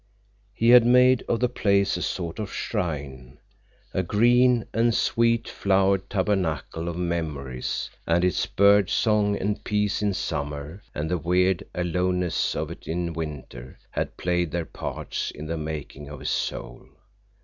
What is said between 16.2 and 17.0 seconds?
his soul.